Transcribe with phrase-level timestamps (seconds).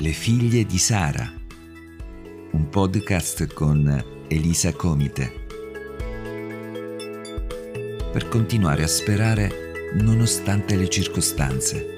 [0.00, 1.28] Le figlie di Sara,
[2.52, 5.32] un podcast con Elisa Comite.
[8.12, 11.96] Per continuare a sperare nonostante le circostanze.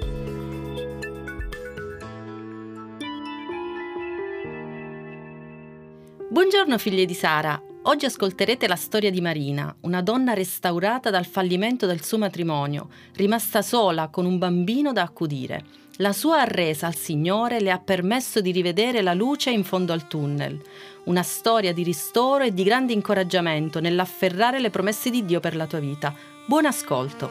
[6.30, 11.86] Buongiorno figlie di Sara, Oggi ascolterete la storia di Marina, una donna restaurata dal fallimento
[11.86, 15.64] del suo matrimonio, rimasta sola con un bambino da accudire.
[16.00, 20.08] La sua arresa al Signore le ha permesso di rivedere la luce in fondo al
[20.08, 20.58] tunnel.
[21.04, 25.66] Una storia di ristoro e di grande incoraggiamento nell'afferrare le promesse di Dio per la
[25.66, 26.14] tua vita.
[26.46, 27.30] Buon ascolto.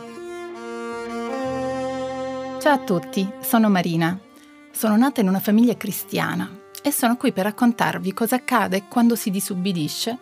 [2.61, 4.19] Ciao a tutti, sono Marina.
[4.69, 6.47] Sono nata in una famiglia cristiana
[6.83, 10.15] e sono qui per raccontarvi cosa accade quando si disubbidisce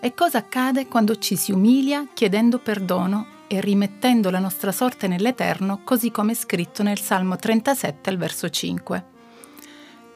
[0.00, 5.82] e cosa accade quando ci si umilia chiedendo perdono e rimettendo la nostra sorte nell'Eterno,
[5.84, 9.04] così come è scritto nel Salmo 37 al verso 5.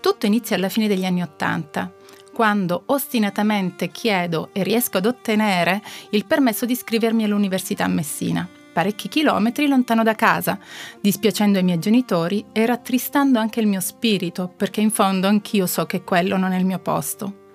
[0.01, 1.93] Tutto inizia alla fine degli anni Ottanta,
[2.33, 9.09] quando ostinatamente chiedo e riesco ad ottenere il permesso di iscrivermi all'Università a Messina parecchi
[9.09, 10.57] chilometri lontano da casa,
[11.01, 15.85] dispiacendo i miei genitori e rattristando anche il mio spirito, perché in fondo anch'io so
[15.85, 17.47] che quello non è il mio posto.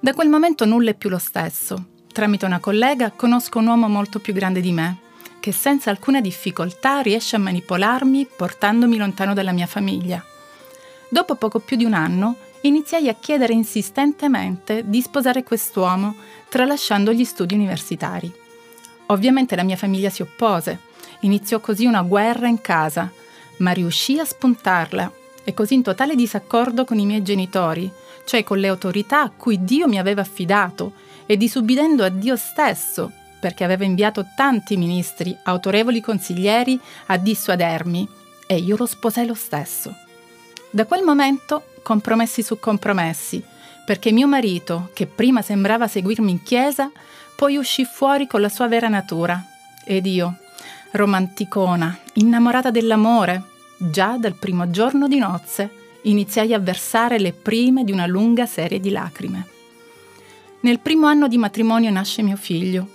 [0.00, 1.97] Da quel momento nulla è più lo stesso.
[2.18, 4.96] Tramite una collega conosco un uomo molto più grande di me,
[5.38, 10.20] che senza alcuna difficoltà riesce a manipolarmi portandomi lontano dalla mia famiglia.
[11.08, 16.16] Dopo poco più di un anno iniziai a chiedere insistentemente di sposare quest'uomo,
[16.48, 18.34] tralasciando gli studi universitari.
[19.06, 20.80] Ovviamente la mia famiglia si oppose.
[21.20, 23.12] Iniziò così una guerra in casa,
[23.58, 25.12] ma riuscì a spuntarla
[25.44, 27.88] e così in totale disaccordo con i miei genitori,
[28.28, 30.92] cioè con le autorità a cui Dio mi aveva affidato
[31.24, 38.06] e disubbidendo a Dio stesso, perché aveva inviato tanti ministri, autorevoli consiglieri a dissuadermi,
[38.46, 39.94] e io lo sposai lo stesso.
[40.68, 43.42] Da quel momento compromessi su compromessi,
[43.86, 46.90] perché mio marito, che prima sembrava seguirmi in chiesa,
[47.34, 49.42] poi uscì fuori con la sua vera natura.
[49.86, 50.36] Ed io,
[50.90, 53.42] romanticona, innamorata dell'amore,
[53.78, 58.80] già dal primo giorno di nozze, iniziai a versare le prime di una lunga serie
[58.80, 59.46] di lacrime.
[60.60, 62.88] Nel primo anno di matrimonio nasce mio figlio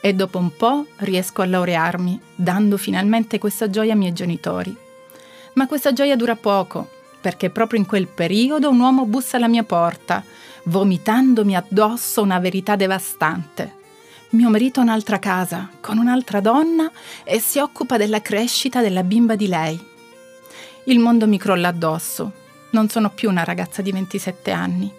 [0.00, 4.76] e dopo un po' riesco a laurearmi, dando finalmente questa gioia ai miei genitori.
[5.54, 6.88] Ma questa gioia dura poco,
[7.20, 10.22] perché proprio in quel periodo un uomo bussa alla mia porta,
[10.64, 13.76] vomitandomi addosso una verità devastante.
[14.30, 16.90] Mio marito ha un'altra casa, con un'altra donna
[17.24, 19.86] e si occupa della crescita della bimba di lei.
[20.84, 22.37] Il mondo mi crolla addosso.
[22.70, 24.92] Non sono più una ragazza di 27 anni,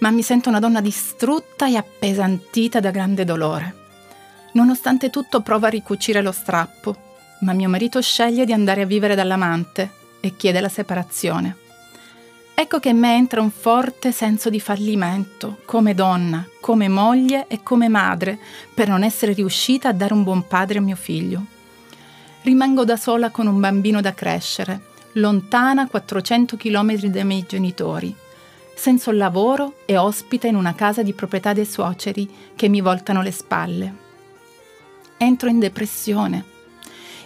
[0.00, 3.82] ma mi sento una donna distrutta e appesantita da grande dolore.
[4.52, 6.96] Nonostante tutto provo a ricucire lo strappo,
[7.40, 9.90] ma mio marito sceglie di andare a vivere dall'amante
[10.20, 11.56] e chiede la separazione.
[12.56, 17.62] Ecco che in me entra un forte senso di fallimento, come donna, come moglie e
[17.64, 18.38] come madre,
[18.72, 21.44] per non essere riuscita a dare un buon padre a mio figlio.
[22.42, 28.14] Rimango da sola con un bambino da crescere, lontana 400 km dai miei genitori,
[28.74, 33.22] senza un lavoro e ospite in una casa di proprietà dei suoceri che mi voltano
[33.22, 33.94] le spalle.
[35.16, 36.52] Entro in depressione.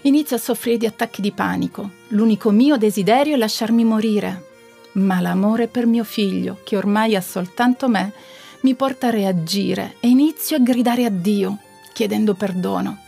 [0.03, 1.91] Inizio a soffrire di attacchi di panico.
[2.09, 4.45] L'unico mio desiderio è lasciarmi morire,
[4.93, 8.13] ma l'amore per mio figlio, che ormai ha soltanto me,
[8.61, 11.59] mi porta a reagire e inizio a gridare a Dio,
[11.93, 12.99] chiedendo perdono.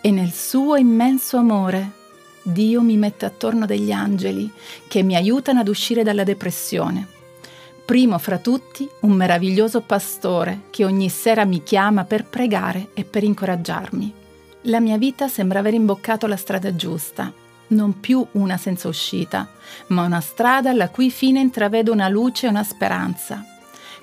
[0.00, 2.02] E nel suo immenso amore,
[2.46, 4.50] Dio mi mette attorno degli angeli
[4.86, 7.08] che mi aiutano ad uscire dalla depressione.
[7.84, 13.24] Primo fra tutti, un meraviglioso pastore che ogni sera mi chiama per pregare e per
[13.24, 14.12] incoraggiarmi.
[14.62, 17.32] La mia vita sembra aver imboccato la strada giusta
[17.68, 19.48] non più una senza uscita,
[19.88, 23.44] ma una strada alla cui fine intravedo una luce e una speranza.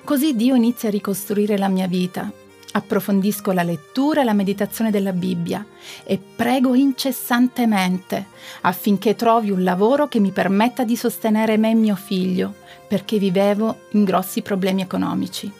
[0.04, 2.30] Così Dio inizia a ricostruire la mia vita.
[2.74, 5.64] Approfondisco la lettura e la meditazione della Bibbia
[6.04, 8.26] e prego incessantemente
[8.62, 12.54] affinché trovi un lavoro che mi permetta di sostenere me e mio figlio,
[12.88, 15.52] perché vivevo in grossi problemi economici.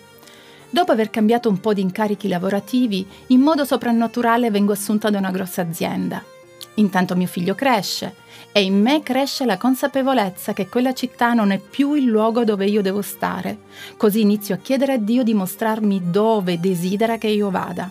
[0.71, 5.31] Dopo aver cambiato un po' di incarichi lavorativi, in modo soprannaturale vengo assunta da una
[5.31, 6.32] grossa azienda.
[6.75, 8.15] Intanto mio figlio cresce
[8.53, 12.67] e in me cresce la consapevolezza che quella città non è più il luogo dove
[12.67, 13.59] io devo stare.
[13.97, 17.91] Così inizio a chiedere a Dio di mostrarmi dove desidera che io vada.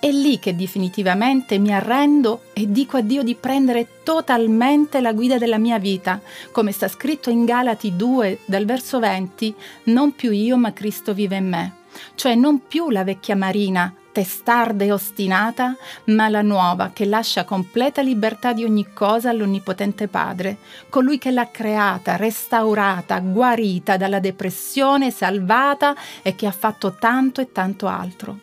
[0.00, 5.38] È lì che definitivamente mi arrendo e dico a Dio di prendere totalmente la guida
[5.38, 6.20] della mia vita,
[6.50, 11.36] come sta scritto in Galati 2 dal verso 20, non più io ma Cristo vive
[11.36, 11.74] in me.
[12.16, 15.74] Cioè non più la vecchia Marina testarda e ostinata,
[16.04, 21.48] ma la nuova che lascia completa libertà di ogni cosa all'Onnipotente Padre, colui che l'ha
[21.50, 28.38] creata, restaurata, guarita dalla depressione, salvata e che ha fatto tanto e tanto altro.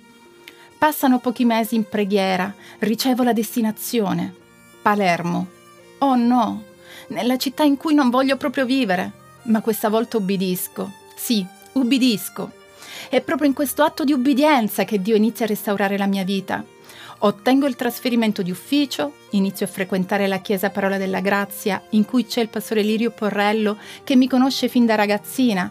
[0.78, 4.34] Passano pochi mesi in preghiera, ricevo la destinazione.
[4.82, 5.48] Palermo.
[6.00, 6.64] Oh no,
[7.08, 9.12] nella città in cui non voglio proprio vivere,
[9.44, 10.92] ma questa volta ubbidisco.
[11.16, 12.58] Sì, ubbidisco
[13.08, 16.64] è proprio in questo atto di ubbidienza che Dio inizia a restaurare la mia vita.
[17.20, 22.26] Ottengo il trasferimento di ufficio, inizio a frequentare la Chiesa Parola della Grazia, in cui
[22.26, 25.70] c'è il pastore Lirio Porrello che mi conosce fin da ragazzina,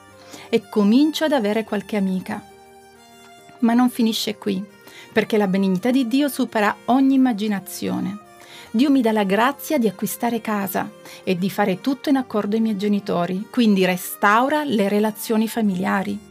[0.51, 2.43] e comincio ad avere qualche amica.
[3.61, 4.63] Ma non finisce qui,
[5.13, 8.19] perché la benignità di Dio supera ogni immaginazione.
[8.71, 10.91] Dio mi dà la grazia di acquistare casa
[11.25, 16.28] e di fare tutto in accordo ai miei genitori, quindi restaura le relazioni familiari.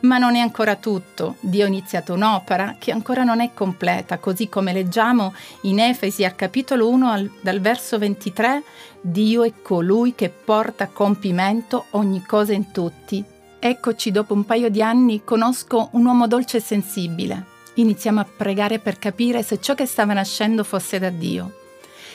[0.00, 1.36] Ma non è ancora tutto.
[1.40, 6.34] Dio ha iniziato un'opera che ancora non è completa, così come leggiamo in Efesi al
[6.34, 8.62] capitolo 1 al, dal verso 23,
[9.00, 13.24] Dio è colui che porta a compimento ogni cosa in tutti.
[13.58, 17.46] Eccoci dopo un paio di anni conosco un uomo dolce e sensibile.
[17.74, 21.60] Iniziamo a pregare per capire se ciò che stava nascendo fosse da Dio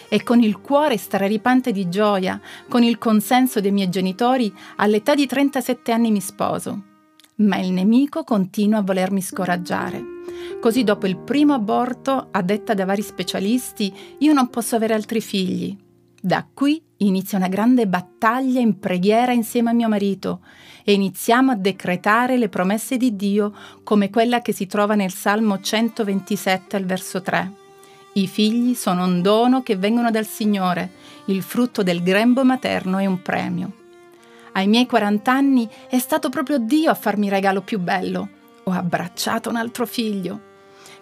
[0.10, 5.25] e con il cuore straripante di gioia, con il consenso dei miei genitori, all'età di
[5.25, 6.96] 37 anni mi sposo
[7.38, 10.04] ma il nemico continua a volermi scoraggiare.
[10.60, 15.22] Così dopo il primo aborto, a detta da vari specialisti, io non posso avere altri
[15.22, 15.75] figli.
[16.19, 20.42] Da qui inizia una grande battaglia in preghiera insieme a mio marito
[20.84, 25.60] e iniziamo a decretare le promesse di Dio come quella che si trova nel Salmo
[25.60, 27.51] 127 al verso 3.
[28.13, 30.92] I figli sono un dono che vengono dal Signore,
[31.25, 33.86] il frutto del grembo materno è un premio.
[34.53, 38.29] Ai miei 40 anni è stato proprio Dio a farmi il regalo più bello.
[38.63, 40.41] Ho abbracciato un altro figlio.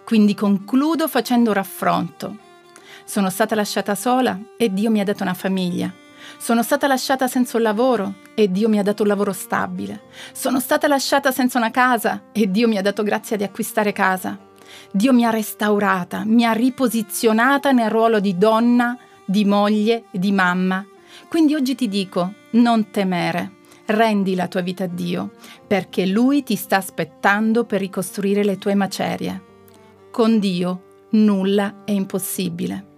[0.04, 2.36] Quindi concludo facendo un raffronto.
[3.04, 5.92] Sono stata lasciata sola e Dio mi ha dato una famiglia.
[6.38, 10.02] Sono stata lasciata senza un lavoro e Dio mi ha dato un lavoro stabile.
[10.32, 14.38] Sono stata lasciata senza una casa e Dio mi ha dato grazia di acquistare casa.
[14.90, 20.84] Dio mi ha restaurata, mi ha riposizionata nel ruolo di donna, di moglie, di mamma.
[21.28, 23.52] Quindi oggi ti dico, non temere.
[23.86, 25.32] Rendi la tua vita a Dio,
[25.66, 29.42] perché Lui ti sta aspettando per ricostruire le tue macerie.
[30.10, 32.94] Con Dio nulla è impossibile.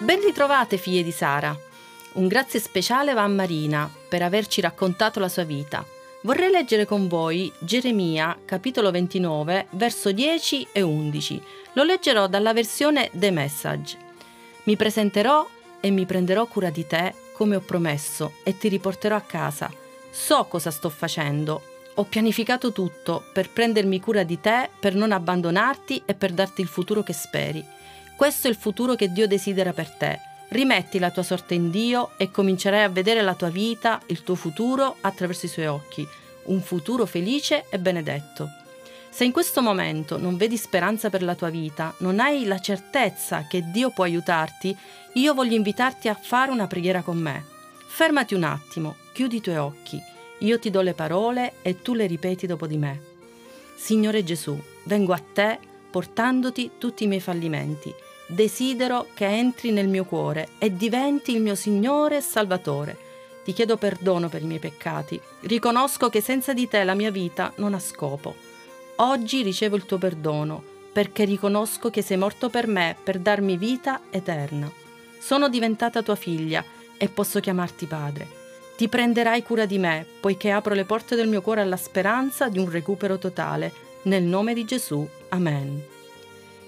[0.00, 1.56] Ben ritrovate figlie di Sara.
[2.14, 5.84] Un grazie speciale va a Marina per averci raccontato la sua vita.
[6.22, 11.42] Vorrei leggere con voi Geremia capitolo 29 verso 10 e 11.
[11.74, 14.01] Lo leggerò dalla versione The Message.
[14.64, 15.48] Mi presenterò
[15.80, 19.68] e mi prenderò cura di te come ho promesso e ti riporterò a casa.
[20.10, 21.62] So cosa sto facendo.
[21.94, 26.68] Ho pianificato tutto per prendermi cura di te, per non abbandonarti e per darti il
[26.68, 27.64] futuro che speri.
[28.16, 30.20] Questo è il futuro che Dio desidera per te.
[30.50, 34.36] Rimetti la tua sorte in Dio e comincerai a vedere la tua vita, il tuo
[34.36, 36.06] futuro attraverso i suoi occhi.
[36.44, 38.61] Un futuro felice e benedetto.
[39.12, 43.46] Se in questo momento non vedi speranza per la tua vita, non hai la certezza
[43.46, 44.74] che Dio può aiutarti,
[45.12, 47.44] io voglio invitarti a fare una preghiera con me.
[47.88, 50.00] Fermati un attimo, chiudi i tuoi occhi,
[50.38, 53.00] io ti do le parole e tu le ripeti dopo di me.
[53.76, 55.58] Signore Gesù, vengo a te
[55.90, 57.94] portandoti tutti i miei fallimenti.
[58.26, 62.96] Desidero che entri nel mio cuore e diventi il mio Signore e Salvatore.
[63.44, 65.20] Ti chiedo perdono per i miei peccati.
[65.40, 68.51] Riconosco che senza di te la mia vita non ha scopo.
[69.02, 74.02] Oggi ricevo il tuo perdono, perché riconosco che sei morto per me per darmi vita
[74.10, 74.70] eterna.
[75.18, 76.64] Sono diventata tua figlia
[76.96, 78.28] e posso chiamarti padre.
[78.76, 82.60] Ti prenderai cura di me, poiché apro le porte del mio cuore alla speranza di
[82.60, 83.72] un recupero totale.
[84.02, 85.06] Nel nome di Gesù.
[85.30, 85.82] Amen.